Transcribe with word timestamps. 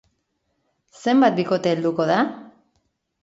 Zenbat 1.01 1.37
bikote 1.41 1.73
helduko 1.75 2.07
da? 2.13 2.17